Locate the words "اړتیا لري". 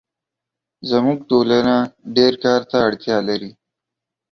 2.87-3.51